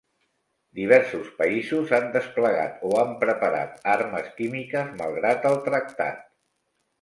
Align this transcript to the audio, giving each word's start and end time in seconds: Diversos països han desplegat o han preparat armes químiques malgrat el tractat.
Diversos 0.77 1.27
països 1.41 1.93
han 1.97 2.07
desplegat 2.15 2.81
o 2.89 2.95
han 3.01 3.11
preparat 3.25 3.85
armes 3.97 4.33
químiques 4.41 4.91
malgrat 5.03 5.47
el 5.53 5.61
tractat. 5.69 6.27